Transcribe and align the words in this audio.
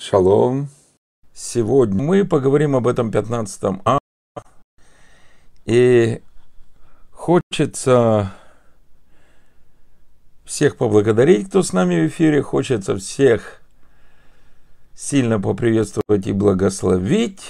Шалом. 0.00 0.68
Сегодня 1.34 2.00
мы 2.02 2.24
поговорим 2.24 2.76
об 2.76 2.86
этом 2.86 3.10
15 3.10 3.80
А. 3.84 3.98
И 5.64 6.22
хочется 7.10 8.32
всех 10.44 10.76
поблагодарить, 10.76 11.48
кто 11.48 11.62
с 11.64 11.72
нами 11.72 12.00
в 12.00 12.06
эфире. 12.06 12.42
Хочется 12.42 12.96
всех 12.96 13.60
сильно 14.94 15.40
поприветствовать 15.40 16.26
и 16.26 16.32
благословить. 16.32 17.42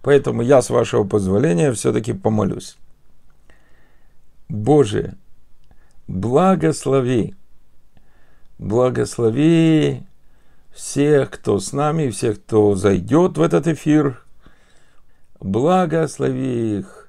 Поэтому 0.00 0.40
я, 0.40 0.62
с 0.62 0.70
вашего 0.70 1.04
позволения, 1.04 1.72
все-таки 1.72 2.14
помолюсь. 2.14 2.78
Боже, 4.48 5.14
благослови, 6.08 7.34
благослови 8.58 10.06
всех, 10.76 11.30
кто 11.30 11.58
с 11.58 11.72
нами, 11.72 12.10
всех, 12.10 12.42
кто 12.42 12.74
зайдет 12.74 13.38
в 13.38 13.42
этот 13.42 13.66
эфир. 13.66 14.22
Благослови 15.40 16.80
их. 16.80 17.08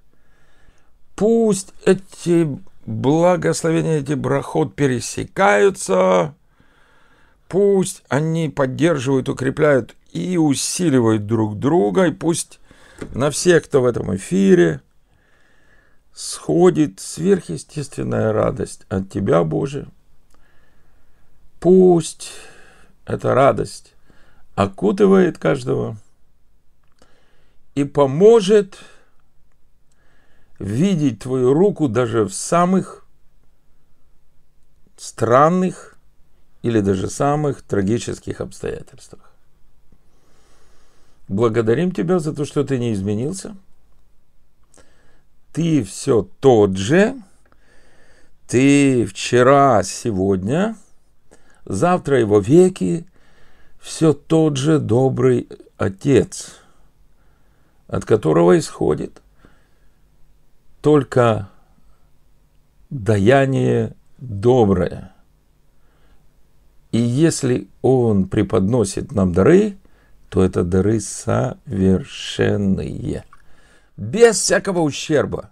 Пусть 1.16 1.74
эти 1.86 2.48
благословения, 2.86 4.00
эти 4.00 4.14
брахот 4.14 4.74
пересекаются. 4.76 6.34
Пусть 7.50 8.04
они 8.08 8.50
поддерживают, 8.50 9.28
укрепляют 9.28 9.96
и 10.14 10.38
усиливают 10.38 11.26
друг 11.26 11.60
друга. 11.60 12.06
И 12.06 12.12
пусть 12.12 12.60
на 13.14 13.30
всех, 13.32 13.66
кто 13.66 13.82
в 13.82 13.86
этом 13.86 14.16
эфире, 14.16 14.82
сходит 16.14 17.02
сверхъестественная 17.02 18.32
радость 18.32 18.86
от 18.88 19.12
Тебя, 19.12 19.44
Боже. 19.44 19.90
Пусть 21.60 22.32
эта 23.08 23.34
радость 23.34 23.94
окутывает 24.56 25.38
каждого 25.38 25.98
и 27.74 27.86
поможет 27.86 28.78
видеть 30.60 31.20
Твою 31.20 31.54
руку 31.54 31.88
даже 31.88 32.26
в 32.26 32.34
самых 32.34 33.06
странных 34.98 35.98
или 36.64 36.82
даже 36.82 37.10
самых 37.10 37.62
трагических 37.62 38.42
обстоятельствах. 38.42 39.32
Благодарим 41.30 41.92
Тебя 41.92 42.20
за 42.20 42.34
то, 42.34 42.46
что 42.46 42.64
Ты 42.64 42.78
не 42.78 42.94
изменился. 42.94 43.56
Ты 45.54 45.84
все 45.84 46.28
тот 46.40 46.76
же. 46.76 47.16
Ты 48.48 49.06
вчера, 49.06 49.82
сегодня– 49.84 50.76
завтра 51.68 52.20
его 52.20 52.40
веки 52.40 53.06
все 53.80 54.14
тот 54.14 54.58
же 54.58 54.80
добрый 54.80 55.48
Отец, 55.78 56.56
от 57.88 58.06
которого 58.06 58.58
исходит 58.58 59.22
только 60.82 61.50
даяние 62.90 63.94
доброе. 64.18 65.14
И 66.92 66.98
если 66.98 67.68
Он 67.82 68.28
преподносит 68.28 69.12
нам 69.12 69.34
дары, 69.34 69.78
то 70.30 70.44
это 70.44 70.64
дары 70.64 71.00
совершенные, 71.00 73.24
без 73.98 74.38
всякого 74.38 74.80
ущерба, 74.80 75.52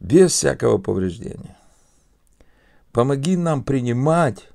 без 0.00 0.32
всякого 0.32 0.78
повреждения. 0.78 1.58
Помоги 2.92 3.36
нам 3.36 3.62
принимать 3.62 4.48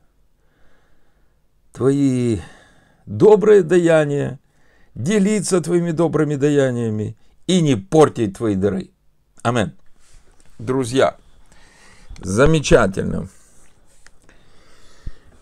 твои 1.72 2.40
добрые 3.06 3.64
даяния, 3.64 4.40
делиться 4.96 5.62
твоими 5.62 5.92
добрыми 5.92 6.36
daяниями 6.36 7.18
и 7.48 7.62
не 7.62 7.76
портить 7.76 8.38
твои 8.38 8.56
дары. 8.56 8.92
Амен. 9.42 9.74
Друзья, 10.60 11.18
замечательно. 12.20 13.28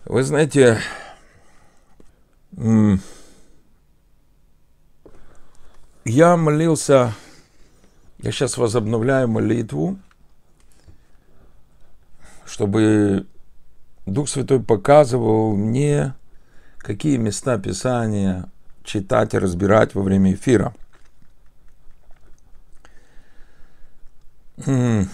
Вы 0.06 0.22
знаете, 0.22 0.80
я 6.04 6.36
молился, 6.36 7.14
я 8.18 8.32
сейчас 8.32 8.56
возобновляю 8.56 9.28
молитву, 9.28 9.98
чтобы 12.44 13.26
Дух 14.06 14.28
Святой 14.28 14.60
показывал 14.60 15.54
мне 15.54 16.14
какие 16.80 17.16
места 17.16 17.58
Писания 17.58 18.50
читать 18.84 19.34
и 19.34 19.38
разбирать 19.38 19.94
во 19.94 20.02
время 20.02 20.34
эфира. 20.34 20.74
Он 24.66 25.08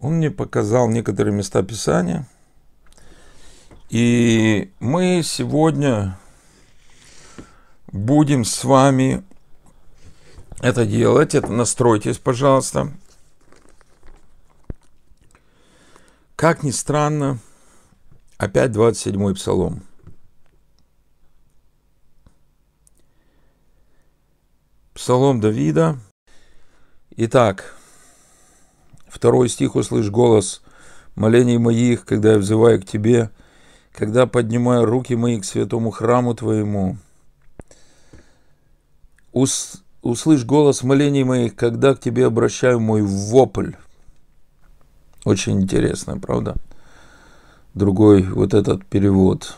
мне 0.00 0.30
показал 0.30 0.88
некоторые 0.88 1.34
места 1.34 1.62
Писания. 1.62 2.26
И 3.88 4.72
мы 4.80 5.22
сегодня 5.24 6.18
будем 7.88 8.44
с 8.44 8.64
вами 8.64 9.22
это 10.60 10.86
делать. 10.86 11.34
Это 11.34 11.52
настройтесь, 11.52 12.18
пожалуйста. 12.18 12.92
Как 16.34 16.62
ни 16.62 16.70
странно, 16.70 17.38
Опять 18.38 18.72
27-й 18.72 19.34
псалом. 19.34 19.82
Псалом 24.92 25.40
Давида. 25.40 25.98
Итак, 27.16 27.74
второй 29.08 29.48
стих 29.48 29.74
«Услышь 29.74 30.10
голос 30.10 30.60
молений 31.14 31.56
моих, 31.56 32.04
когда 32.04 32.32
я 32.32 32.38
взываю 32.38 32.82
к 32.82 32.84
Тебе, 32.84 33.30
когда 33.92 34.26
поднимаю 34.26 34.84
руки 34.84 35.16
мои 35.16 35.40
к 35.40 35.44
святому 35.46 35.90
храму 35.90 36.34
Твоему. 36.34 36.98
Ус, 39.32 39.82
услышь 40.02 40.44
голос 40.44 40.82
молений 40.82 41.24
моих, 41.24 41.56
когда 41.56 41.94
к 41.94 42.00
Тебе 42.00 42.26
обращаю 42.26 42.80
мой 42.80 43.00
вопль». 43.00 43.72
Очень 45.24 45.62
интересно, 45.62 46.18
правда? 46.18 46.54
Другой 47.76 48.22
вот 48.22 48.54
этот 48.54 48.84
перевод. 48.86 49.56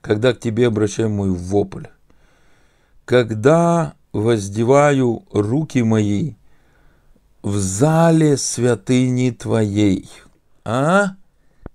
Когда 0.00 0.32
к 0.32 0.40
тебе 0.40 0.68
обращаю 0.68 1.10
мой 1.10 1.30
вопль. 1.30 1.86
Когда 3.04 3.94
воздеваю 4.12 5.24
руки 5.32 5.82
мои 5.82 6.34
в 7.42 7.56
зале 7.56 8.36
святыни 8.36 9.30
твоей. 9.30 10.08
А? 10.64 11.16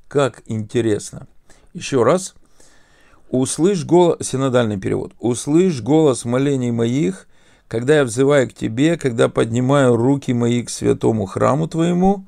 Как 0.07 0.43
интересно. 0.45 1.27
Еще 1.73 2.03
раз. 2.03 2.35
Услышь 3.29 3.83
голос, 3.83 4.27
синодальный 4.27 4.79
перевод. 4.79 5.13
Услышь 5.19 5.81
голос 5.81 6.25
молений 6.25 6.69
моих, 6.69 7.27
когда 7.67 7.97
я 7.97 8.03
взываю 8.03 8.47
к 8.47 8.53
тебе, 8.53 8.97
когда 8.97 9.29
поднимаю 9.29 9.95
руки 9.95 10.31
мои 10.31 10.61
к 10.61 10.69
святому 10.69 11.25
храму 11.25 11.67
твоему, 11.67 12.27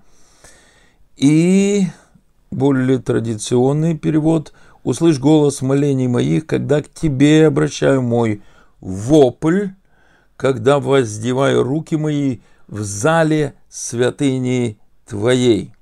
и 1.15 1.85
более 2.55 2.99
традиционный 2.99 3.97
перевод 3.97 4.53
«Услышь 4.83 5.19
голос 5.19 5.61
молений 5.61 6.07
моих, 6.07 6.45
когда 6.45 6.81
к 6.81 6.89
тебе 6.89 7.47
обращаю 7.47 8.01
мой 8.01 8.41
вопль, 8.79 9.69
когда 10.37 10.79
воздеваю 10.79 11.63
руки 11.63 11.95
мои 11.95 12.39
в 12.67 12.81
зале 12.81 13.55
святыни 13.69 14.79
твоей». 15.05 15.73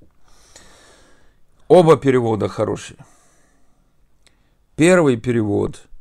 Оба 1.68 1.96
перевода 1.96 2.48
хорошие. 2.48 2.98
Первый 4.76 5.16
перевод– 5.16 5.82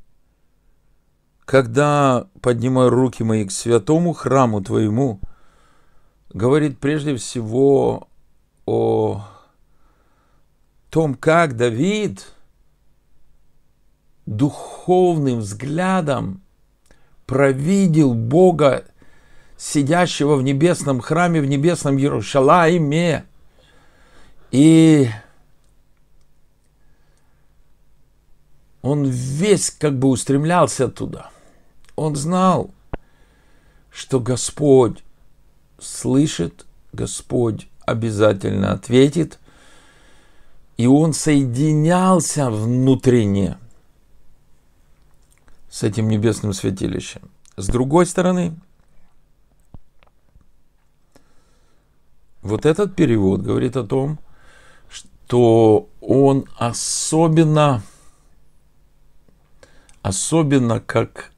когда 1.46 2.28
поднимаю 2.42 2.90
руки 2.90 3.24
мои 3.24 3.46
к 3.46 3.52
святому 3.52 4.14
храму 4.14 4.62
твоему, 4.62 5.20
говорит 6.34 6.80
прежде 6.80 7.16
всего 7.16 8.08
о 8.66 9.26
том, 10.94 11.16
как 11.16 11.58
Давид 11.58 12.24
духовным 14.28 15.40
взглядом 15.40 16.44
провидел 17.26 18.14
Бога, 18.14 18.86
сидящего 19.58 20.36
в 20.36 20.44
небесном 20.44 21.02
храме, 21.02 21.42
в 21.42 21.48
небесном 21.48 21.98
Иерушалайме. 21.98 23.26
И 24.52 25.10
он 28.84 29.06
весь 29.06 29.72
как 29.72 29.98
бы 29.98 30.10
устремлялся 30.10 30.90
туда. 30.90 31.32
Он 31.96 32.16
знал, 32.16 32.70
что 33.90 34.20
Господь 34.20 35.04
слышит, 35.80 36.68
Господь 36.92 37.68
обязательно 37.88 38.74
ответит– 38.74 39.40
И 40.78 40.88
он 40.88 41.14
соединялся 41.14 42.50
внутренне 42.50 43.58
с 45.70 45.84
этим 45.84 46.08
небесным 46.08 46.54
святилищем. 46.54 47.22
С 47.56 47.68
другой 47.68 48.06
стороны, 48.06 48.56
вот 52.42 52.66
этот 52.66 52.96
перевод 52.96 53.42
говорит 53.42 53.78
о 53.78 53.84
том, 53.84 54.20
что 54.90 55.90
он 56.02 56.46
особенно, 56.58 57.82
особенно 60.02 60.80
как 60.80 61.32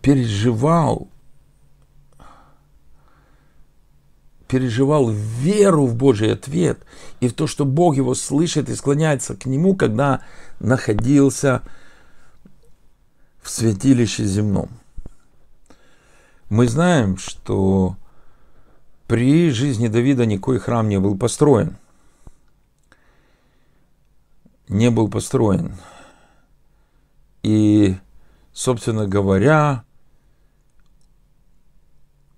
переживал, 0.00 1.08
переживал 4.54 5.10
веру 5.10 5.84
в 5.84 5.96
Божий 5.96 6.32
ответ 6.32 6.78
и 7.18 7.26
в 7.26 7.32
то, 7.32 7.48
что 7.48 7.64
Бог 7.64 7.96
его 7.96 8.14
слышит 8.14 8.68
и 8.68 8.76
склоняется 8.76 9.34
к 9.34 9.46
нему, 9.46 9.74
когда 9.74 10.20
находился 10.60 11.62
в 13.42 13.50
святилище 13.50 14.24
земном. 14.24 14.68
Мы 16.50 16.68
знаем, 16.68 17.18
что 17.18 17.96
при 19.08 19.50
жизни 19.50 19.88
Давида 19.88 20.24
никакой 20.24 20.60
храм 20.60 20.88
не 20.88 21.00
был 21.00 21.18
построен. 21.18 21.76
Не 24.68 24.90
был 24.92 25.08
построен. 25.08 25.74
И, 27.42 27.96
собственно 28.52 29.08
говоря, 29.08 29.82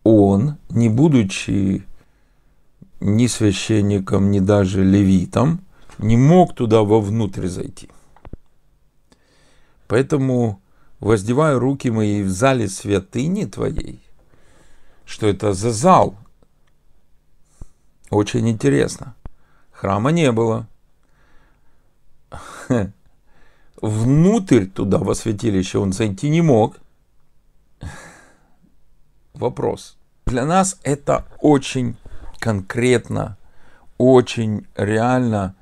он, 0.02 0.56
не 0.70 0.88
будучи 0.88 1.84
ни 3.00 3.26
священником, 3.26 4.31
ни 4.31 4.40
даже 4.40 4.84
левитом, 4.84 5.60
не 5.98 6.16
мог 6.16 6.54
туда 6.54 6.82
вовнутрь 6.82 7.46
зайти. 7.46 7.88
Поэтому 9.88 10.60
воздеваю 11.00 11.58
руки 11.58 11.90
мои 11.90 12.22
в 12.22 12.28
зале 12.28 12.69
святыни 12.69 13.44
твоей. 13.44 14.00
Что 15.04 15.26
это 15.26 15.52
за 15.52 15.70
зал? 15.70 16.16
Очень 18.10 18.48
интересно. 18.48 19.14
Храма 19.70 20.10
не 20.10 20.32
было. 20.32 20.66
Внутрь 23.81 24.66
туда, 24.66 24.99
во 24.99 25.14
святилище, 25.14 25.78
он 25.78 25.92
зайти 25.92 26.28
не 26.28 26.42
мог. 26.42 26.78
Вопрос. 29.34 29.96
Для 30.26 30.44
нас 30.44 30.81
это 30.82 31.25
очень 31.40 31.96
конкретно, 32.46 33.37
очень 33.98 34.69
реально 34.76 35.56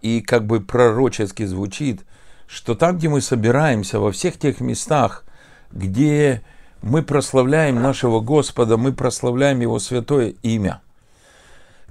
и 0.00 0.22
как 0.22 0.46
бы 0.46 0.60
пророчески 0.60 1.44
звучит, 1.44 2.06
что 2.46 2.74
там, 2.74 2.96
где 2.96 3.10
мы 3.10 3.20
собираемся, 3.20 4.00
во 4.00 4.10
всех 4.10 4.38
тех 4.38 4.60
местах, 4.60 5.26
где 5.70 6.40
мы 6.80 7.02
прославляем 7.02 7.82
нашего 7.82 8.20
Господа, 8.20 8.78
мы 8.78 8.94
прославляем 8.94 9.60
Его 9.60 9.78
святое 9.78 10.32
имя. 10.42 10.80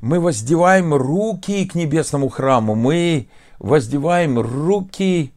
Мы 0.02 0.20
воздеваем 0.20 0.96
руки 0.96 1.68
к 1.68 1.76
небесному 1.76 2.30
храму, 2.30 2.74
мы 2.74 3.28
воздеваем 3.60 4.40
руки 4.40 5.32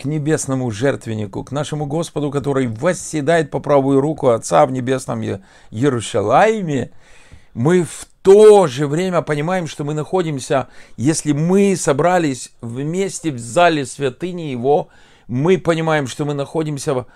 к 0.00 0.04
небесному 0.04 0.68
жертвеннику, 0.72 1.44
к 1.44 1.52
нашему 1.52 1.86
Господу, 1.86 2.32
который 2.32 2.66
восседает 2.66 3.52
по 3.52 3.60
правую 3.60 4.00
руку 4.00 4.30
Отца 4.30 4.66
в 4.66 4.72
небесном 4.72 5.22
Иерусалиме, 5.70 6.90
мы 7.54 7.84
в 7.84 8.06
то 8.22 8.66
же 8.66 8.86
время 8.86 9.22
понимаем, 9.22 9.66
что 9.66 9.84
мы 9.84 9.94
находимся, 9.94 10.68
если 10.96 11.32
мы 11.32 11.76
собрались 11.76 12.52
вместе 12.60 13.30
в 13.30 13.38
зале 13.38 13.86
святыни 13.86 14.42
Его, 14.42 14.88
мы 15.26 15.58
понимаем, 15.58 16.06
что 16.06 16.24
мы 16.24 16.34
находимся 16.34 17.06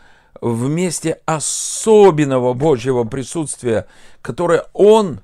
в 0.41 0.69
месте 0.69 1.21
особенного 1.27 2.55
Божьего 2.55 3.05
присутствия, 3.05 3.87
которое 4.23 4.65
Он, 4.73 5.21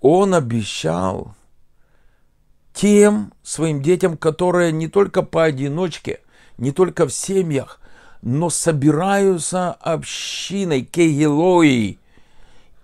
Он 0.00 0.34
обещал 0.34 1.34
тем 2.72 3.32
своим 3.42 3.82
детям, 3.82 4.16
которые 4.16 4.72
не 4.72 4.88
только 4.88 5.22
поодиночке, 5.22 6.20
не 6.58 6.72
только 6.72 7.06
в 7.06 7.12
семьях, 7.12 7.80
но 8.20 8.50
собираются 8.50 9.72
общиной, 9.72 10.82
кегелои, 10.82 11.98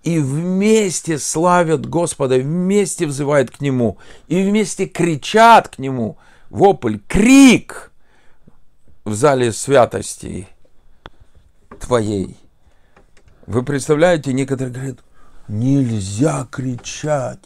и 0.03 0.19
вместе 0.19 1.17
славят 1.19 1.87
Господа, 1.87 2.37
вместе 2.37 3.05
взывают 3.05 3.51
к 3.51 3.61
Нему, 3.61 3.97
и 4.27 4.43
вместе 4.43 4.87
кричат 4.87 5.69
к 5.69 5.79
Нему. 5.79 6.17
Вопль, 6.49 6.97
крик 7.07 7.91
в 9.05 9.13
зале 9.13 9.51
святости 9.51 10.47
Твоей. 11.79 12.37
Вы 13.45 13.63
представляете, 13.63 14.33
некоторые 14.33 14.73
говорят, 14.73 14.97
нельзя 15.47 16.47
кричать, 16.49 17.39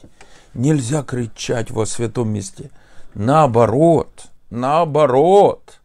нельзя 0.54 1.04
кричать 1.04 1.72
во 1.72 1.86
святом 1.86 2.30
месте. 2.30 2.70
Наоборот, 3.14 4.28
наоборот, 4.50 5.80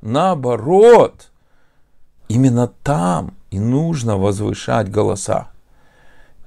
наоборот. 0.00 1.30
Именно 2.28 2.68
там 2.84 3.34
и 3.50 3.58
нужно 3.58 4.16
возвышать 4.16 4.88
голоса. 4.90 5.49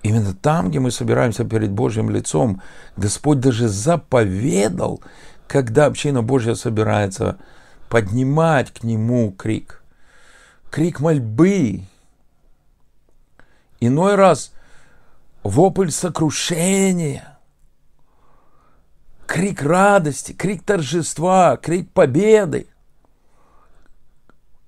Именно 0.04 0.34
там, 0.34 0.70
где 0.70 0.82
мы 0.82 0.92
собираемся 0.92 1.46
перед 1.46 1.72
Божьим 1.72 2.10
лицом, 2.10 2.62
Господь 2.98 3.40
даже 3.40 3.70
заповедал, 3.70 5.02
когда 5.48 5.86
община 5.86 6.22
Божья 6.22 6.56
собирается, 6.56 7.38
поднимать 7.88 8.72
к 8.72 8.84
Нему 8.84 9.32
крик. 9.32 9.82
Крик 10.70 11.00
мольбы. 11.00 11.84
Иной 13.80 14.16
раз 14.16 14.52
вопль 15.42 15.90
сокрушения. 15.90 17.38
Крик 19.26 19.62
радости, 19.62 20.34
крик 20.34 20.64
торжества, 20.64 21.56
крик 21.56 21.90
победы. 21.92 22.68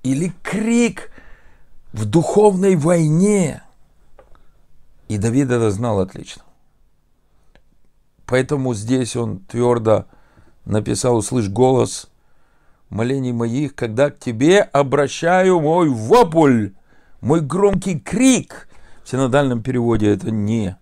Или 0.02 0.34
крик 0.44 1.12
в 1.92 2.06
духовной 2.06 2.78
войне– 2.78 3.62
и 5.08 5.18
Давид 5.18 5.52
это 5.52 5.72
знал 5.72 6.00
отлично. 6.00 6.42
Поэтому 8.26 8.74
здесь 8.74 9.16
он 9.16 9.40
твердо 9.40 10.06
написал, 10.66 11.18
услышь 11.18 11.48
голос 11.48 12.10
молений 12.90 13.32
моих, 13.32 13.76
когда 13.76 14.10
к 14.10 14.20
тебе 14.20 14.62
обращаю 14.62 15.60
мой 15.60 15.90
вопль, 15.90 16.70
мой 17.22 17.42
громкий 17.42 18.00
крик. 18.00 18.68
В 19.04 19.10
синодальном 19.10 19.62
переводе 19.62 20.12
это 20.12 20.32
не 20.32 20.76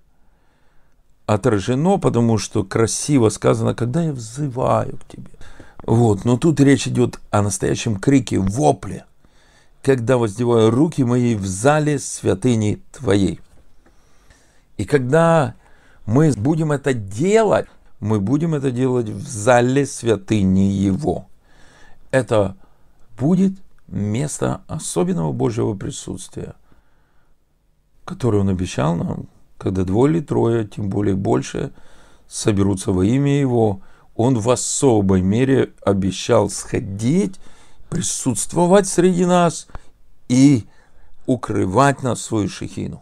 отражено, 1.26 1.98
потому 1.98 2.38
что 2.38 2.64
красиво 2.64 3.30
сказано, 3.30 3.76
когда 3.76 4.04
я 4.04 4.14
взываю 4.14 4.98
к 4.98 5.08
тебе. 5.08 5.32
Вот, 5.86 6.24
но 6.24 6.38
тут 6.38 6.62
речь 6.62 6.88
идет 6.88 7.20
о 7.30 7.42
настоящем 7.42 7.98
крике, 7.98 8.40
вопле, 8.40 9.06
когда 9.82 10.18
воздеваю 10.18 10.70
руки 10.70 11.04
мои 11.04 11.36
в 11.36 11.46
зале 11.46 12.00
святыни 12.00 12.82
твоей. 12.94 13.42
И 14.78 14.86
когда 14.86 15.56
мы 16.06 16.32
будем 16.32 16.72
это 16.72 16.94
делать, 16.94 17.68
мы 18.00 18.20
будем 18.20 18.54
это 18.54 18.72
делать 18.72 19.08
в 19.08 19.28
зале 19.28 19.86
святыни 19.86 20.72
Его. 20.72 21.28
Это 22.12 22.56
будет 23.18 23.54
место 23.88 24.62
особенного 24.68 25.32
Божьего 25.32 25.74
присутствия, 25.74 26.56
которое 28.06 28.40
Он 28.40 28.50
обещал 28.50 28.96
нам, 28.96 29.28
когда 29.58 29.84
двое 29.84 30.14
или 30.14 30.22
трое, 30.22 30.68
тем 30.68 30.90
более 30.90 31.16
больше, 31.16 31.72
соберутся 32.28 32.92
во 32.92 33.06
имя 33.06 33.40
Его. 33.40 33.82
Он 34.16 34.38
в 34.38 34.50
особой 34.50 35.22
мере 35.22 35.72
обещал 35.82 36.50
сходить, 36.50 37.40
присутствовать 37.90 38.88
среди 38.88 39.26
нас 39.26 39.68
и 40.28 40.66
укрывать 41.26 42.04
нас 42.04 42.22
свою 42.22 42.50
шехину. 42.50 43.02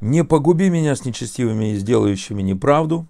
Не 0.00 0.22
погуби 0.24 0.70
меня 0.70 0.94
с 0.94 1.04
нечестивыми 1.04 1.72
и 1.72 1.76
сделающими 1.76 2.40
неправду, 2.40 3.06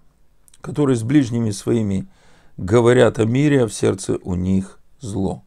которые 0.63 0.97
с 0.97 1.03
ближними 1.03 1.51
своими 1.51 2.09
говорят 2.57 3.19
о 3.19 3.27
мире, 3.27 3.65
а 3.65 3.69
в 3.69 3.75
сердце 3.75 4.19
у 4.23 4.35
них 4.35 4.81
зло. 5.01 5.43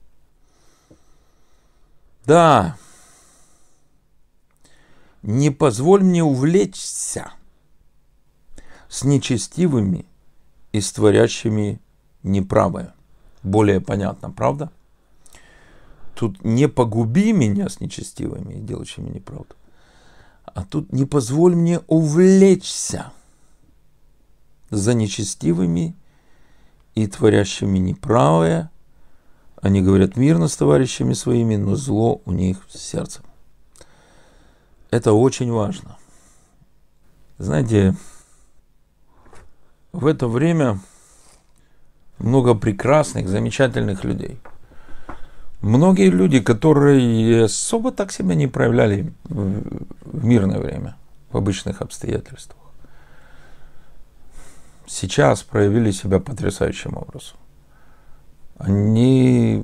Да, 2.26 2.78
не 5.24 5.50
позволь 5.50 6.04
мне 6.04 6.24
увлечься 6.24 7.32
с 8.88 9.04
нечестивыми 9.04 10.06
и 10.72 10.80
с 10.80 10.92
творящими 10.94 11.80
неправое. 12.22 12.94
Более 13.42 13.82
понятно, 13.82 14.30
правда? 14.30 14.72
Тут 16.14 16.44
не 16.44 16.68
погуби 16.68 17.32
меня 17.34 17.68
с 17.68 17.80
нечестивыми 17.80 18.54
и 18.54 18.62
делающими 18.62 19.10
неправду 19.10 19.56
А 20.46 20.64
тут 20.64 20.92
не 20.92 21.06
позволь 21.06 21.56
мне 21.56 21.80
увлечься 21.88 23.12
за 24.70 24.94
нечестивыми 24.94 25.96
и 26.96 27.08
творящими 27.08 27.78
неправое. 27.78 28.70
Они 29.62 29.82
говорят 29.82 30.18
мирно 30.18 30.48
с 30.48 30.56
товарищами 30.56 31.14
своими, 31.14 31.56
но 31.56 31.76
зло 31.76 32.22
у 32.26 32.32
них 32.32 32.66
в 32.68 32.78
сердце. 32.78 33.22
Это 34.90 35.14
очень 35.14 35.52
важно. 35.52 35.98
Знаете, 37.38 37.96
в 39.94 40.06
это 40.06 40.28
время 40.28 40.80
много 42.18 42.56
прекрасных, 42.56 43.28
замечательных 43.28 44.04
людей. 44.04 44.40
Многие 45.62 46.10
люди, 46.10 46.40
которые 46.40 47.46
особо 47.46 47.92
так 47.92 48.12
себя 48.12 48.34
не 48.34 48.48
проявляли 48.48 49.14
в 49.26 50.26
мирное 50.26 50.60
время, 50.60 50.96
в 51.32 51.38
обычных 51.38 51.82
обстоятельствах, 51.82 52.58
сейчас 54.88 55.44
проявили 55.44 55.92
себя 55.92 56.20
потрясающим 56.20 56.98
образом. 56.98 57.38
Они 58.58 59.64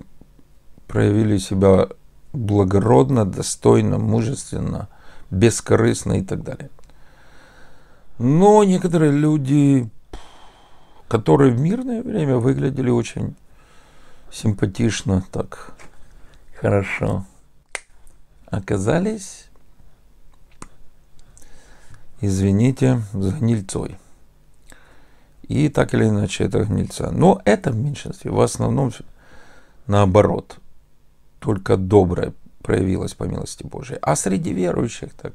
проявили 0.88 1.38
себя 1.38 1.88
благородно, 2.32 3.26
достойно, 3.26 3.98
мужественно, 3.98 4.90
бескорыстно 5.32 6.20
и 6.20 6.24
так 6.24 6.44
далее. 6.44 6.70
Но 8.20 8.64
некоторые 8.64 9.12
люди, 9.12 9.90
которые 11.08 11.52
в 11.52 11.60
мирное 11.60 12.04
время 12.04 12.38
выглядели 12.38 12.92
очень 12.92 13.36
симпатично, 14.32 15.24
так 15.32 15.74
хорошо, 16.56 17.26
оказались, 18.46 19.50
извините, 22.22 23.02
с 23.14 23.34
гнильцой. 23.34 23.98
И 25.44 25.70
так 25.70 25.94
или 25.94 26.08
иначе 26.08 26.44
это 26.44 26.64
гнильца. 26.66 27.10
Но 27.12 27.42
это 27.46 27.72
в 27.72 27.78
меньшинстве. 27.78 28.32
В 28.32 28.42
основном 28.42 28.92
наоборот. 29.88 30.60
Только 31.40 31.78
доброе 31.78 32.34
проявилось 32.62 33.14
по 33.14 33.24
милости 33.24 33.64
Божией. 33.64 34.00
А 34.02 34.16
среди 34.16 34.54
верующих 34.54 35.14
так 35.14 35.34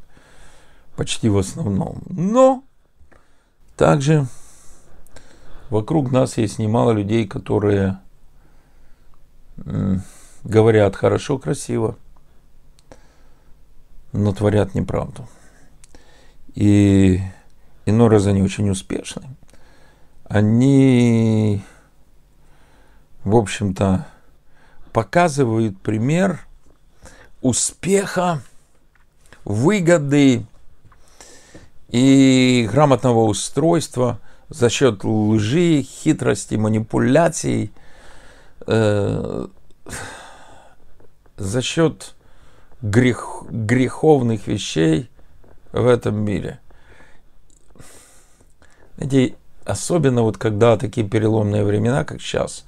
почти 0.96 1.28
в 1.28 1.38
основном. 1.38 2.02
Но 2.10 2.64
также 3.76 4.26
вокруг 5.70 6.10
нас 6.10 6.36
есть 6.36 6.58
немало 6.58 6.92
людей, 6.92 7.26
которые 7.26 7.98
говорят 10.44 10.96
хорошо, 10.96 11.38
красиво, 11.38 11.96
но 14.12 14.32
творят 14.32 14.74
неправду. 14.74 15.28
И 16.54 17.20
иной 17.86 18.08
раз 18.08 18.26
они 18.26 18.42
очень 18.42 18.68
успешны. 18.70 19.28
Они, 20.24 21.62
в 23.24 23.36
общем-то, 23.36 24.06
показывают 24.92 25.78
пример 25.80 26.40
успеха, 27.40 28.40
выгоды 29.44 30.46
и 31.88 32.68
грамотного 32.70 33.24
устройства 33.24 34.20
за 34.48 34.70
счет 34.70 35.04
лжи, 35.04 35.82
хитрости, 35.82 36.54
манипуляций, 36.54 37.72
э, 38.66 39.46
за 41.36 41.62
счет 41.62 42.14
грех, 42.82 43.44
греховных 43.50 44.46
вещей 44.46 45.10
в 45.72 45.86
этом 45.86 46.16
мире. 46.16 46.60
Знаете, 48.96 49.34
особенно 49.64 50.22
вот 50.22 50.38
когда 50.38 50.76
такие 50.76 51.06
переломные 51.06 51.64
времена, 51.64 52.04
как 52.04 52.20
сейчас, 52.20 52.64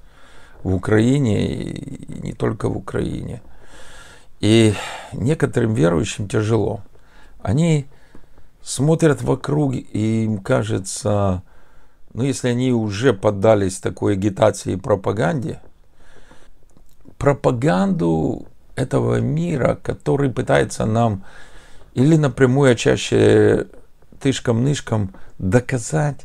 в 0.62 0.74
Украине 0.74 1.62
и 1.62 2.22
не 2.22 2.32
только 2.32 2.68
в 2.68 2.76
Украине. 2.76 3.42
И 4.40 4.74
некоторым 5.12 5.74
верующим 5.74 6.26
тяжело. 6.26 6.80
Они 7.42 7.86
смотрят 8.62 9.22
вокруг, 9.22 9.74
и 9.74 10.24
им 10.24 10.38
кажется, 10.38 11.42
ну 12.14 12.24
если 12.24 12.48
они 12.48 12.72
уже 12.72 13.12
поддались 13.12 13.78
такой 13.78 14.14
агитации 14.14 14.72
и 14.72 14.76
пропаганде, 14.76 15.60
пропаганду 17.18 18.46
этого 18.76 19.20
мира, 19.20 19.78
который 19.82 20.30
пытается 20.30 20.84
нам 20.86 21.24
или 21.94 22.16
напрямую, 22.16 22.72
а 22.72 22.74
чаще 22.74 23.66
тышком-нышком 24.20 25.14
доказать, 25.38 26.20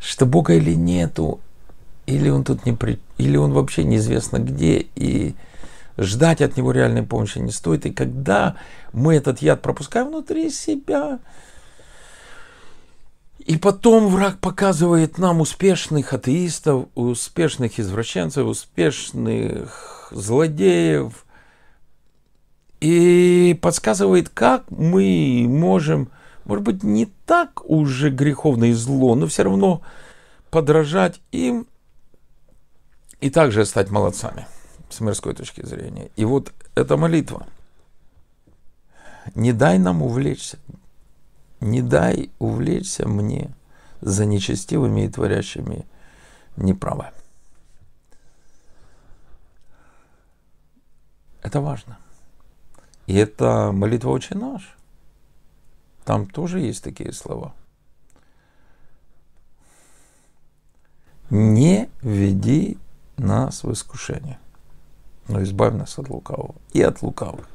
что 0.00 0.26
Бога 0.26 0.54
или 0.54 0.74
нету, 0.74 1.40
или 2.06 2.28
он 2.28 2.44
тут 2.44 2.66
не 2.66 2.72
при... 2.72 2.98
или 3.18 3.36
он 3.36 3.52
вообще 3.52 3.84
неизвестно 3.84 4.38
где, 4.38 4.86
и 4.94 5.34
ждать 5.96 6.42
от 6.42 6.56
него 6.56 6.72
реальной 6.72 7.02
помощи 7.02 7.38
не 7.38 7.52
стоит. 7.52 7.86
И 7.86 7.92
когда 7.92 8.56
мы 8.92 9.14
этот 9.14 9.40
яд 9.40 9.62
пропускаем 9.62 10.08
внутри 10.08 10.50
себя, 10.50 11.20
и 13.44 13.58
потом 13.58 14.08
враг 14.08 14.38
показывает 14.38 15.18
нам 15.18 15.40
успешных 15.40 16.14
атеистов, 16.14 16.86
успешных 16.94 17.78
извращенцев, 17.78 18.46
успешных 18.46 20.08
злодеев, 20.10 21.26
и 22.80 23.58
подсказывает, 23.60 24.30
как 24.30 24.70
мы 24.70 25.44
можем, 25.46 26.10
может 26.44 26.64
быть, 26.64 26.82
не 26.82 27.06
так 27.26 27.64
уже 27.68 28.10
греховно 28.10 28.64
и 28.64 28.72
зло, 28.72 29.14
но 29.14 29.26
все 29.26 29.44
равно 29.44 29.82
подражать 30.50 31.20
им 31.30 31.66
и 33.20 33.30
также 33.30 33.66
стать 33.66 33.90
молодцами 33.90 34.46
с 34.88 35.00
мирской 35.00 35.34
точки 35.34 35.64
зрения. 35.64 36.10
И 36.16 36.24
вот 36.24 36.52
эта 36.74 36.96
молитва. 36.96 37.46
Не 39.34 39.52
дай 39.52 39.78
нам 39.78 40.02
увлечься, 40.02 40.58
не 41.60 41.82
дай 41.82 42.30
увлечься 42.38 43.08
мне 43.08 43.54
за 44.00 44.26
нечестивыми 44.26 45.02
и 45.02 45.08
творящими 45.08 45.86
неправо. 46.56 47.12
Это 51.42 51.60
важно. 51.60 51.98
И 53.06 53.14
это 53.14 53.70
молитва 53.72 54.10
очень 54.10 54.38
наш. 54.38 54.76
Там 56.04 56.26
тоже 56.26 56.60
есть 56.60 56.82
такие 56.82 57.12
слова. 57.12 57.54
Не 61.30 61.90
веди 62.02 62.78
нас 63.16 63.64
в 63.64 63.72
искушение, 63.72 64.38
но 65.28 65.42
избавь 65.42 65.74
нас 65.74 65.98
от 65.98 66.08
лукавого 66.08 66.54
и 66.72 66.82
от 66.82 67.02
лукавых. 67.02 67.48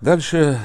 Дальше 0.00 0.60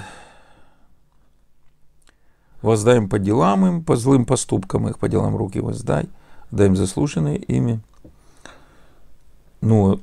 воздаем 2.61 3.09
по 3.09 3.19
делам 3.19 3.65
им, 3.65 3.83
по 3.83 3.95
злым 3.95 4.25
поступкам 4.25 4.87
их, 4.87 4.99
по 4.99 5.07
делам 5.09 5.35
руки 5.35 5.59
воздай, 5.59 6.09
даем 6.51 6.75
заслуженные 6.75 7.37
ими. 7.37 7.79
Ну, 9.61 9.99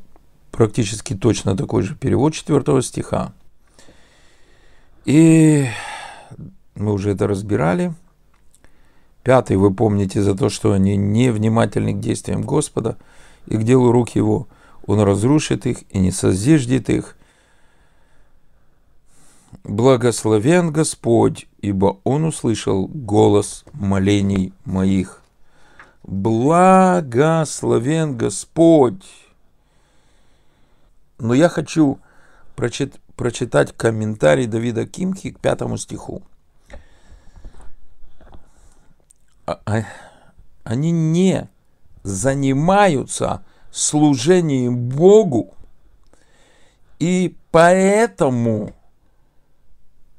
практически 0.50 1.14
точно 1.14 1.56
такой 1.56 1.82
же 1.82 1.94
перевод 1.94 2.34
четвертого 2.34 2.82
стиха. 2.82 3.32
И 5.04 5.66
мы 6.74 6.92
уже 6.92 7.10
это 7.10 7.26
разбирали. 7.26 7.94
Пятый, 9.22 9.56
вы 9.56 9.72
помните 9.72 10.22
за 10.22 10.36
то, 10.36 10.48
что 10.48 10.72
они 10.72 10.96
невнимательны 10.96 11.94
к 11.94 12.00
действиям 12.00 12.42
Господа 12.42 12.96
и 13.46 13.56
к 13.56 13.62
делу 13.62 13.92
рук 13.92 14.10
Его. 14.10 14.46
Он 14.86 15.00
разрушит 15.00 15.66
их 15.66 15.78
и 15.90 15.98
не 15.98 16.12
созиждет 16.12 16.90
их. 16.90 17.15
Благословен 19.64 20.72
Господь, 20.72 21.46
ибо 21.60 21.98
Он 22.04 22.24
услышал 22.24 22.88
голос 22.88 23.64
молений 23.72 24.52
моих. 24.64 25.22
Благословен 26.02 28.16
Господь. 28.16 29.04
Но 31.18 31.34
я 31.34 31.48
хочу 31.48 31.98
прочит, 32.54 33.00
прочитать 33.16 33.76
комментарий 33.76 34.46
Давида 34.46 34.86
Кимхи 34.86 35.32
к 35.32 35.40
пятому 35.40 35.78
стиху. 35.78 36.22
А, 39.46 39.60
а, 39.64 39.84
они 40.64 40.92
не 40.92 41.48
занимаются 42.02 43.42
служением 43.72 44.88
Богу, 44.88 45.54
и 46.98 47.36
поэтому 47.50 48.75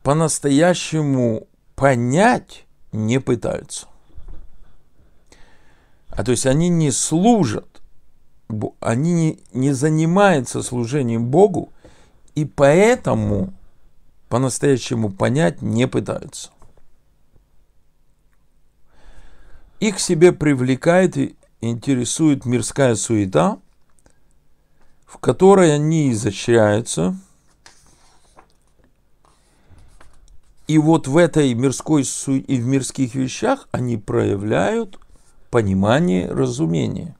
по-настоящему 0.07 1.49
понять 1.75 2.65
не 2.93 3.19
пытаются. 3.19 3.87
А 6.07 6.23
то 6.23 6.31
есть 6.31 6.45
они 6.45 6.69
не 6.69 6.91
служат, 6.91 7.81
они 8.79 9.11
не, 9.11 9.39
не 9.51 9.73
занимаются 9.73 10.63
служением 10.63 11.25
Богу, 11.25 11.73
и 12.35 12.45
поэтому 12.45 13.53
по-настоящему 14.29 15.11
понять 15.11 15.61
не 15.61 15.89
пытаются. 15.89 16.51
Их 19.81 19.99
себе 19.99 20.31
привлекает 20.31 21.17
и 21.17 21.35
интересует 21.59 22.45
мирская 22.45 22.95
суета, 22.95 23.59
в 25.05 25.17
которой 25.17 25.75
они 25.75 26.13
изощряются. 26.13 27.17
И 30.67 30.77
вот 30.77 31.07
в 31.07 31.15
этой 31.15 31.53
мирской 31.53 32.03
су... 32.03 32.35
и 32.35 32.59
в 32.59 32.65
мирских 32.65 33.15
вещах 33.15 33.69
они 33.71 33.97
проявляют 33.97 34.99
понимание, 35.49 36.29
разумение. 36.29 37.15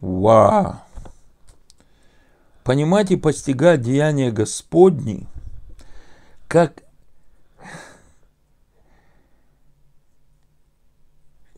Вау! 0.00 0.80
Понимать 2.64 3.10
и 3.12 3.16
постигать 3.16 3.82
деяния 3.82 4.32
Господни, 4.32 5.26
как 6.48 6.82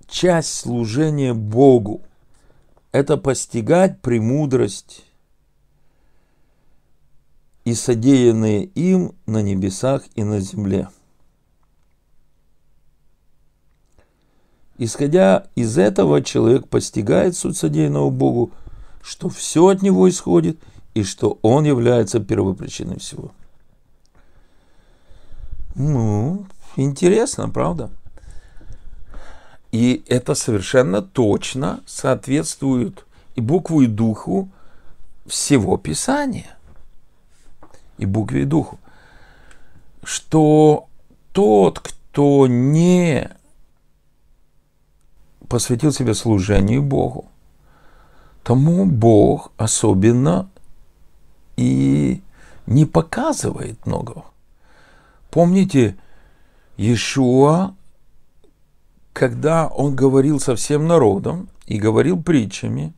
часть 0.07 0.55
служения 0.55 1.33
Богу. 1.33 2.03
Это 2.93 3.17
постигать 3.17 4.03
премудрость 4.03 5.05
и 7.65 7.75
содеянные 7.75 8.65
им 8.65 9.13
на 9.27 9.43
небесах 9.43 10.03
и 10.15 10.25
на 10.25 10.41
земле. 10.41 10.89
Исходя 14.79 15.47
из 15.55 15.79
этого, 15.79 16.23
человек 16.23 16.69
постигает 16.69 17.37
суть 17.37 17.57
содеянного 17.57 18.11
Богу, 18.11 18.51
что 19.03 19.29
все 19.29 19.69
от 19.69 19.83
него 19.83 20.09
исходит 20.09 20.59
и 20.95 21.05
что 21.05 21.39
он 21.43 21.65
является 21.65 22.21
первопричиной 22.21 22.99
всего. 22.99 23.31
Ну, 25.75 26.47
интересно, 26.77 27.49
правда? 27.49 27.91
И 29.71 30.05
это 30.09 30.35
совершенно 30.35 31.01
точно 31.01 31.81
соответствует 31.87 33.07
и 33.37 33.41
букву, 33.41 33.83
и 33.83 33.87
духу 33.87 34.51
всего 35.27 35.79
Писания. 35.79 36.57
И 38.03 38.07
букве, 38.07 38.43
и 38.43 38.45
духу. 38.45 38.79
Что 40.03 40.89
тот, 41.33 41.79
кто 41.79 42.47
не 42.47 43.31
посвятил 45.49 45.93
себя 45.93 46.15
служению 46.15 46.83
Богу, 46.83 47.27
тому 48.43 48.87
Бог 48.87 49.53
особенно 49.57 50.49
и 51.57 52.23
не 52.67 52.87
показывает 52.87 53.87
многого. 53.87 54.25
Помните, 55.31 55.97
Иешуа 56.77 57.75
когда 59.13 59.67
он 59.67 59.95
говорил 59.95 60.41
со 60.41 60.57
всем 60.57 60.87
народом 60.87 61.49
и 61.67 61.79
говорил 61.79 62.21
притчами, 62.21 62.95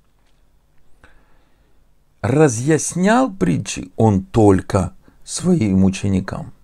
разъяснял 2.25 3.31
притчи 3.31 3.93
он 3.97 4.25
только 4.25 4.95
своим 5.25 5.85
ученикам, 5.85 6.54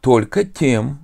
только 0.00 0.44
тем, 0.44 1.00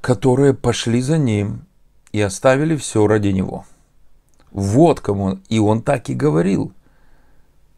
которые 0.00 0.54
пошли 0.54 1.02
за 1.02 1.18
ним 1.18 1.66
и 2.12 2.22
оставили 2.22 2.74
все 2.74 3.06
ради 3.06 3.28
него. 3.28 3.66
Вот 4.50 5.00
кому 5.00 5.38
и 5.50 5.58
он 5.58 5.82
так 5.82 6.08
и 6.08 6.14
говорил. 6.14 6.72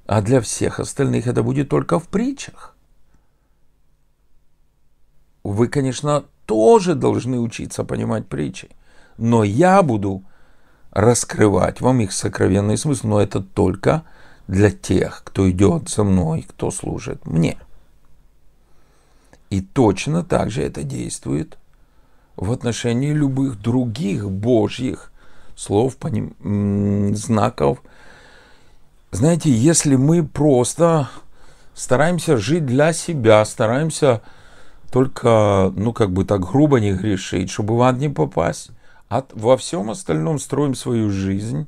А 0.06 0.22
для 0.22 0.40
всех 0.40 0.78
остальных 0.78 1.26
это 1.26 1.42
будет 1.42 1.68
только 1.68 1.98
в 1.98 2.06
притчах. 2.06 2.76
Вы, 5.42 5.66
конечно, 5.66 6.26
тоже 6.46 6.94
должны 6.94 7.40
учиться 7.40 7.82
понимать 7.82 8.28
притчи. 8.28 8.68
Но 9.16 9.42
я 9.42 9.82
буду 9.82 10.22
раскрывать 10.90 11.80
вам 11.80 12.00
их 12.00 12.12
сокровенный 12.12 12.76
смысл, 12.76 13.08
но 13.08 13.20
это 13.20 13.40
только 13.40 14.04
для 14.46 14.70
тех, 14.70 15.22
кто 15.24 15.48
идет 15.50 15.88
за 15.88 16.04
мной, 16.04 16.46
кто 16.48 16.70
служит 16.70 17.26
мне. 17.26 17.58
И 19.50 19.60
точно 19.60 20.24
так 20.24 20.50
же 20.50 20.62
это 20.62 20.82
действует 20.82 21.58
в 22.36 22.52
отношении 22.52 23.12
любых 23.12 23.60
других 23.60 24.30
божьих 24.30 25.12
слов, 25.56 25.96
знаков. 26.40 27.82
Знаете, 29.10 29.50
если 29.50 29.96
мы 29.96 30.22
просто 30.22 31.08
стараемся 31.74 32.36
жить 32.36 32.66
для 32.66 32.92
себя, 32.92 33.44
стараемся 33.44 34.22
только, 34.92 35.72
ну, 35.74 35.92
как 35.92 36.12
бы 36.12 36.24
так 36.24 36.40
грубо 36.40 36.80
не 36.80 36.92
грешить, 36.92 37.50
чтобы 37.50 37.76
в 37.76 37.82
ад 37.82 37.98
не 37.98 38.08
попасть. 38.08 38.70
А 39.08 39.24
во 39.32 39.56
всем 39.56 39.90
остальном 39.90 40.38
строим 40.38 40.74
свою 40.74 41.10
жизнь 41.10 41.66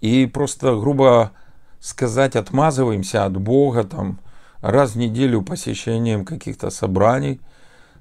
и 0.00 0.26
просто, 0.26 0.76
грубо 0.76 1.32
сказать, 1.80 2.36
отмазываемся 2.36 3.24
от 3.24 3.36
Бога 3.36 3.84
там 3.84 4.20
раз 4.60 4.92
в 4.92 4.96
неделю 4.96 5.42
посещением 5.42 6.24
каких-то 6.24 6.70
собраний, 6.70 7.40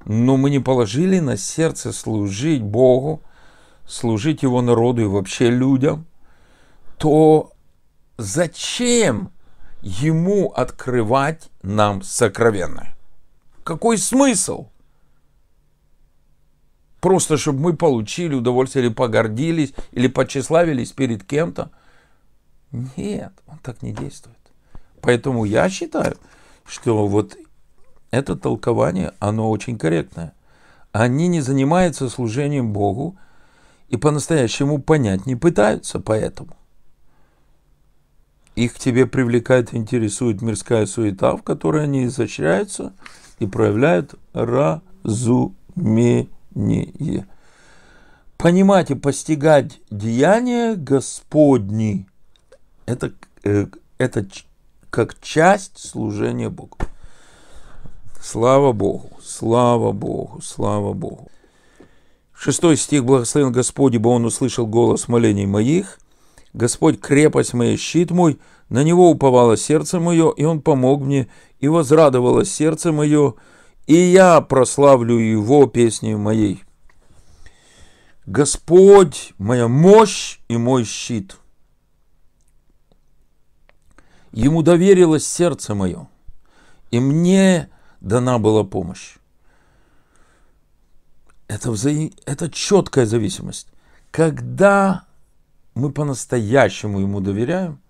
но 0.06 0.38
мы 0.38 0.50
не 0.50 0.60
положили 0.60 1.20
на 1.20 1.38
сердце 1.38 1.92
служить 1.92 2.62
Богу, 2.62 3.22
служить 3.88 4.44
Его 4.44 4.62
народу 4.62 5.02
и 5.02 5.06
вообще 5.06 5.50
людям, 5.50 6.06
то 6.98 7.52
зачем 8.18 9.32
Ему 9.82 10.50
открывать 10.50 11.50
нам 11.64 12.02
сокровенное? 12.02 12.98
Какой 13.64 13.98
смысл? 13.98 14.68
Просто 17.00 17.38
чтобы 17.38 17.60
мы 17.60 17.76
получили 17.76 18.36
удовольствие 18.36 18.86
или 18.86 18.94
погордились, 18.94 19.74
или 19.92 20.08
почеславились 20.08 20.92
перед 20.92 21.24
кем-то. 21.24 21.72
Нет, 22.72 23.34
он 23.48 23.58
так 23.60 23.82
не 23.82 23.94
действует. 23.94 24.38
Поэтому 25.02 25.46
я 25.46 25.70
считаю, 25.70 26.18
что 26.66 27.08
вот 27.08 27.38
это 28.12 28.36
толкование, 28.36 29.14
оно 29.20 29.50
очень 29.50 29.78
корректное. 29.78 30.34
Они 30.92 31.28
не 31.28 31.42
занимаются 31.42 32.10
служением 32.10 32.74
Богу 32.74 33.18
и 33.88 33.98
по-настоящему 33.98 34.80
понять 34.80 35.26
не 35.26 35.36
пытаются 35.36 36.00
поэтому. 36.00 36.56
Их 38.56 38.74
к 38.74 38.80
тебе 38.80 39.06
привлекает, 39.06 39.74
интересует 39.74 40.42
мирская 40.42 40.86
суета, 40.86 41.38
в 41.38 41.44
которой 41.44 41.84
они 41.84 42.06
изощряются– 42.06 42.94
и 43.40 43.48
проявляют 43.48 44.16
разумение. 44.34 46.28
Понимать 48.38 48.92
и 48.92 48.96
постигать 48.96 49.80
деяния 49.90 50.76
Господни– 50.76 52.08
это, 52.86 53.14
э, 53.44 53.68
это 53.98 54.26
как 54.90 55.20
часть 55.22 55.78
служения 55.78 56.50
Богу. 56.50 56.78
Слава 58.22 58.72
Богу, 58.72 59.12
слава 59.22 59.92
Богу, 59.92 60.42
слава 60.42 60.94
Богу. 60.94 61.30
Шестой 62.34 62.78
стих. 62.78 63.06
Благословен 63.06 63.52
Господь, 63.52 63.96
ибо 63.96 64.08
Он 64.10 64.26
услышал 64.26 64.66
голос 64.66 65.08
молений 65.08 65.46
моих. 65.46 66.00
Господь, 66.54 67.00
крепость 67.00 67.54
моя, 67.54 67.78
щит 67.78 68.12
мой, 68.12 68.40
на 68.70 68.84
Него 68.84 69.10
уповало 69.12 69.56
сердце 69.56 70.00
мое, 70.00 70.32
и 70.32 70.44
Он 70.44 70.62
помог 70.62 71.02
мне, 71.02 71.28
и 71.60 71.68
возрадовалось 71.68 72.52
сердце 72.52 72.92
мое, 72.92 73.36
и 73.90 73.96
я 73.96 74.40
прославлю 74.40 75.18
его 75.18 75.66
песней 75.66 76.14
моей. 76.14 76.64
Господь– 78.28 79.34
моя 79.40 79.68
мощь 79.68 80.40
и 80.48 80.58
мой 80.58 80.84
щит. 80.84 81.38
Ему 84.32 84.62
доверилось 84.62 85.28
сердце 85.28 85.74
мое, 85.74 86.08
и 86.92 87.00
мне 87.00 87.72
дана 88.00 88.38
была 88.38 88.64
помощь. 88.64 89.16
Это, 91.48 91.72
вза... 91.72 91.90
это 92.28 92.48
четкая 92.52 93.08
зависимость. 93.08 93.70
Когда 94.12 95.06
мы 95.74 95.92
по-настоящему 95.92 97.00
ему 97.00 97.22
доверяем, 97.22 97.82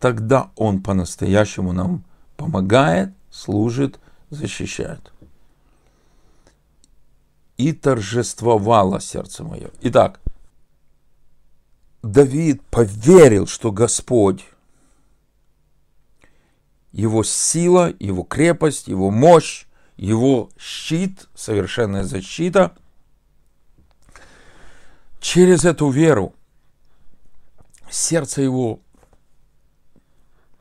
тогда 0.00 0.50
он 0.56 0.82
по-настоящему 0.82 1.70
нам 1.70 2.02
помогает, 2.36 3.14
служит, 3.30 4.00
защищает. 4.30 5.13
И 7.56 7.72
торжествовало 7.72 9.00
сердце 9.00 9.44
мое. 9.44 9.70
Итак, 9.82 10.20
Давид 12.02 12.62
поверил, 12.64 13.46
что 13.46 13.72
Господь, 13.72 14.44
его 16.92 17.22
сила, 17.24 17.94
его 17.98 18.22
крепость, 18.24 18.88
его 18.88 19.10
мощь, 19.10 19.66
его 19.96 20.50
щит, 20.58 21.28
совершенная 21.34 22.04
защита. 22.04 22.76
Через 25.20 25.64
эту 25.64 25.88
веру 25.88 26.34
сердце 27.90 28.42
его 28.42 28.80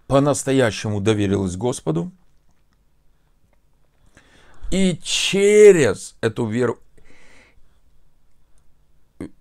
по-настоящему 0.08 1.02
доверилась 1.02 1.56
Господу. 1.56 2.12
И 4.72 4.98
через 5.04 6.16
эту 6.22 6.46
веру, 6.46 6.80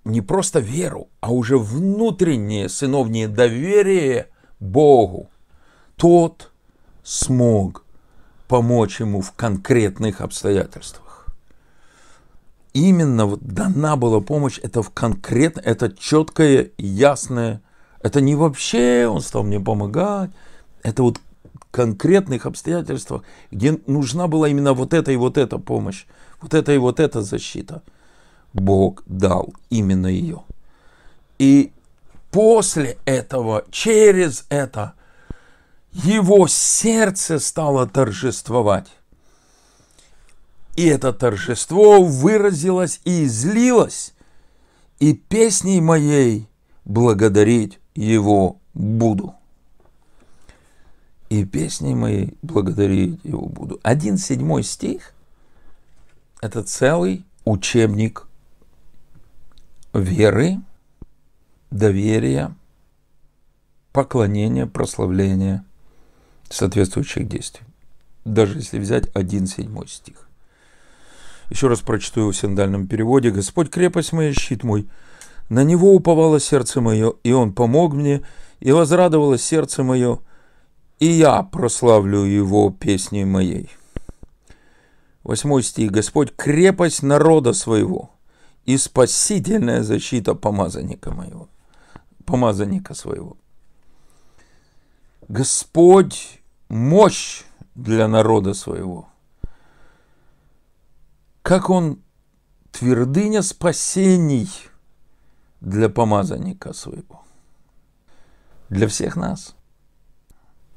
не 0.04 0.20
просто 0.20 0.58
веру, 0.60 1.08
а 1.20 1.32
уже 1.32 1.58
внутреннее 1.58 2.68
сыновнее 2.68 3.28
доверие 3.28 4.28
Богу, 4.60 5.28
тот 5.96 6.50
смог 7.02 7.84
помочь 8.48 9.00
ему 9.00 9.20
в 9.20 9.32
конкретных 9.32 10.20
обстоятельствах. 10.20 11.26
Именно 12.72 13.26
вот 13.26 13.42
дана 13.42 13.96
была 13.96 14.20
помощь, 14.20 14.58
это 14.62 14.82
в 14.82 14.90
конкретно, 14.90 15.60
это 15.60 15.92
четкое, 15.92 16.70
ясное, 16.78 17.60
это 18.00 18.20
не 18.20 18.34
вообще 18.34 19.06
он 19.06 19.20
стал 19.20 19.42
мне 19.42 19.60
помогать, 19.60 20.30
это 20.82 21.02
вот 21.02 21.20
конкретных 21.70 22.46
обстоятельствах, 22.46 23.22
где 23.50 23.78
нужна 23.86 24.26
была 24.26 24.48
именно 24.48 24.74
вот 24.74 24.94
эта 24.94 25.12
и 25.12 25.16
вот 25.16 25.38
эта 25.38 25.58
помощь, 25.58 26.06
вот 26.40 26.54
эта 26.54 26.72
и 26.72 26.78
вот 26.78 26.98
эта 27.00 27.22
защита. 27.22 27.82
Бог 28.52 29.02
дал 29.06 29.54
именно 29.70 30.06
ее. 30.06 30.42
И 31.38 31.72
после 32.30 32.98
этого, 33.04 33.64
через 33.70 34.44
это, 34.48 34.94
его 35.92 36.46
сердце 36.48 37.38
стало 37.38 37.86
торжествовать. 37.86 38.88
И 40.76 40.86
это 40.86 41.12
торжество 41.12 42.02
выразилось 42.02 43.00
и 43.04 43.24
излилось, 43.24 44.14
и 44.98 45.12
песней 45.12 45.80
моей 45.80 46.48
благодарить 46.84 47.78
его 47.94 48.58
буду. 48.72 49.34
И 51.28 51.44
песней 51.44 51.94
моей 51.94 52.36
благодарить 52.42 53.20
его 53.22 53.46
буду. 53.46 53.80
Один 53.82 54.16
седьмой 54.16 54.62
стих– 54.62 55.14
это 56.40 56.62
целый 56.62 57.24
учебник 57.44 58.26
веры, 59.92 60.60
доверия, 61.70 62.54
поклонения, 63.92 64.66
прославления– 64.66 65.64
соответствующих 66.52 67.28
действий. 67.28 67.66
Даже 68.24 68.58
если 68.58 68.78
взять 68.78 69.08
один 69.14 69.46
седьмой 69.46 69.88
стих. 69.88 70.28
Еще 71.50 71.66
раз 71.66 71.80
прочту 71.80 72.20
его 72.20 72.32
в 72.32 72.36
синдальном 72.36 72.86
переводе. 72.86 73.30
«Господь 73.30 73.68
крепость 73.68 74.12
моя, 74.12 74.32
щит 74.32 74.62
мой, 74.62 74.88
на 75.48 75.64
него 75.64 75.94
уповало 75.94 76.40
сердце 76.40 76.80
мое, 76.80 77.14
и 77.24 77.32
он 77.32 77.52
помог 77.52 77.94
мне, 77.94 78.22
и 78.60 78.72
возрадовалось 78.72 79.42
сердце 79.42 79.82
мое, 79.82 80.20
и 80.98 81.06
я 81.06 81.42
прославлю 81.42 82.20
его 82.20 82.70
песней 82.70 83.24
моей». 83.24 83.70
Восьмой 85.24 85.62
стих. 85.62 85.90
«Господь 85.90 86.34
крепость 86.34 87.02
народа 87.02 87.52
своего 87.52 88.10
и 88.64 88.76
спасительная 88.76 89.82
защита 89.82 90.34
помазанника 90.34 91.10
моего, 91.12 91.48
помазанника 92.24 92.94
своего». 92.94 93.36
Господь 95.28 96.42
мощь 96.68 97.44
для 97.74 98.08
народа 98.08 98.54
своего. 98.54 99.08
Как 101.42 101.70
он 101.70 102.02
твердыня 102.72 103.42
спасений 103.42 104.50
для 105.60 105.88
помазанника 105.88 106.72
своего. 106.72 107.22
Для 108.68 108.88
всех 108.88 109.16
нас. 109.16 109.54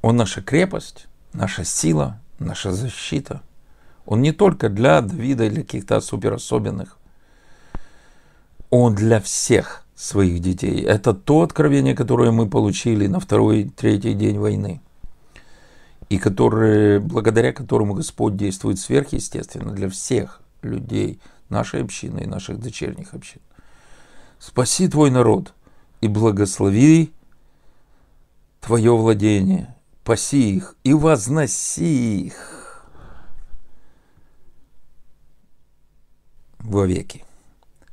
Он 0.00 0.16
наша 0.16 0.42
крепость, 0.42 1.06
наша 1.32 1.64
сила, 1.64 2.20
наша 2.38 2.72
защита. 2.72 3.42
Он 4.04 4.22
не 4.22 4.32
только 4.32 4.68
для 4.68 5.00
Давида 5.00 5.44
или 5.44 5.62
каких-то 5.62 6.00
суперособенных. 6.00 6.98
Он 8.70 8.94
для 8.94 9.20
всех 9.20 9.84
своих 9.94 10.40
детей. 10.40 10.82
Это 10.82 11.14
то 11.14 11.42
откровение, 11.42 11.94
которое 11.94 12.30
мы 12.30 12.48
получили 12.48 13.06
на 13.06 13.20
второй, 13.20 13.64
третий 13.64 14.14
день 14.14 14.38
войны 14.38 14.80
и 16.08 16.18
которые, 16.18 17.00
благодаря 17.00 17.52
которому 17.52 17.94
Господь 17.94 18.36
действует 18.36 18.78
сверхъестественно 18.78 19.72
для 19.72 19.88
всех 19.88 20.42
людей 20.62 21.20
нашей 21.48 21.82
общины 21.82 22.20
и 22.20 22.26
наших 22.26 22.60
дочерних 22.60 23.14
общин. 23.14 23.40
Спаси 24.38 24.88
твой 24.88 25.10
народ 25.10 25.54
и 26.00 26.08
благослови 26.08 27.12
твое 28.60 28.96
владение, 28.96 29.74
паси 30.04 30.56
их 30.56 30.76
и 30.84 30.92
возноси 30.92 32.26
их 32.26 32.86
вовеки. 36.58 37.25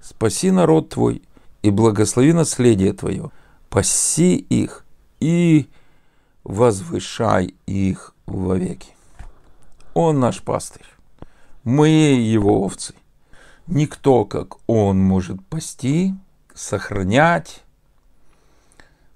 Спаси 0.04 0.52
народ 0.52 0.90
твой 0.90 1.22
и 1.62 1.72
благослови 1.72 2.34
наследие 2.34 2.92
твое, 2.92 3.32
паси 3.70 4.36
их 4.36 4.86
и 5.22 5.70
возвышай 6.44 7.56
их 7.66 8.14
вовеки. 8.26 8.90
Он 9.94 10.20
наш 10.20 10.42
пастырь, 10.42 10.86
мы 11.64 11.88
его 11.88 12.64
овцы. 12.64 12.94
Никто, 13.66 14.26
как 14.26 14.58
он, 14.68 15.00
может 15.00 15.42
пасти, 15.48 16.14
сохранять, 16.54 17.64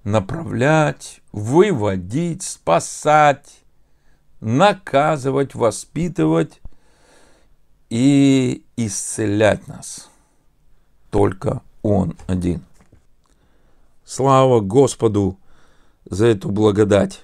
направлять, 0.06 1.20
выводить, 1.34 2.44
спасать, 2.44 3.60
наказывать, 4.40 5.54
воспитывать 5.54 6.62
и 7.90 8.64
исцелять 8.78 9.68
нас. 9.68 10.10
Только 11.10 11.62
Он 11.82 12.16
один. 12.28 12.62
Слава 14.06 14.60
Господу! 14.62 15.38
за 16.10 16.28
эту 16.28 16.50
благодать. 16.50 17.22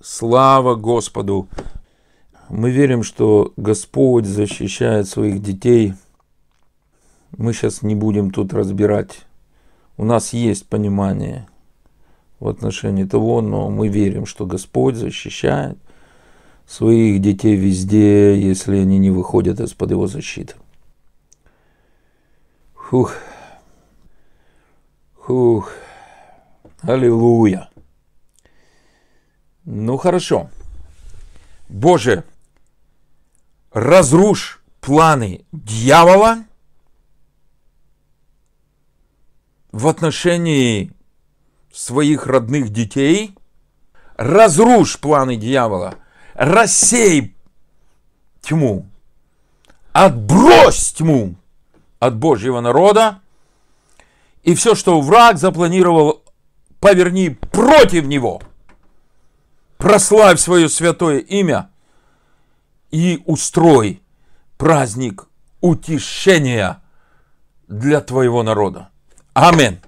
Слава 0.00 0.74
Господу! 0.74 1.48
Мы 2.48 2.70
верим, 2.70 3.02
что 3.02 3.52
Господь 3.56 4.24
защищает 4.24 5.08
своих 5.08 5.42
детей. 5.42 5.94
Мы 7.36 7.52
сейчас 7.52 7.82
не 7.82 7.94
будем 7.94 8.30
тут 8.30 8.52
разбирать. 8.52 9.22
У 9.96 10.04
нас 10.04 10.32
есть 10.32 10.66
понимание 10.66 11.48
в 12.38 12.48
отношении 12.48 13.04
того, 13.04 13.40
но 13.40 13.68
мы 13.70 13.88
верим, 13.88 14.26
что 14.26 14.46
Господь 14.46 14.94
защищает 14.94 15.78
своих 16.68 17.20
детей 17.20 17.56
везде, 17.56 18.38
если 18.38 18.76
они 18.76 18.98
не 18.98 19.10
выходят 19.10 19.58
из-под 19.60 19.90
его 19.90 20.06
защиты. 20.06 20.54
Фух. 22.90 23.14
Фух. 25.24 25.72
Аллилуйя. 26.82 27.68
Ну 29.64 29.96
хорошо. 29.96 30.50
Боже, 31.68 32.22
разрушь 33.72 34.62
планы 34.80 35.44
дьявола 35.50 36.44
в 39.72 39.88
отношении 39.88 40.92
своих 41.72 42.28
родных 42.28 42.68
детей, 42.68 43.34
разрушь 44.16 45.00
планы 45.00 45.34
дьявола, 45.34 45.96
рассей 46.34 47.34
тьму, 48.42 48.86
отбрось 49.92 50.92
тьму 50.92 51.34
от 51.98 52.16
Божьего 52.16 52.60
народа, 52.60 53.20
и 54.42 54.54
все, 54.54 54.74
что 54.74 55.00
враг 55.00 55.38
запланировал, 55.38 56.22
поверни 56.80 57.30
против 57.30 58.06
него– 58.06 58.40
прославь 59.76 60.40
свое 60.40 60.68
святое 60.68 61.18
имя 61.18 61.70
и 62.90 63.22
устрой 63.26 64.02
праздник 64.56 65.28
утешения 65.60 66.82
для 67.68 68.00
твоего 68.00 68.42
народа. 68.42 68.88
Аминь. 69.34 69.80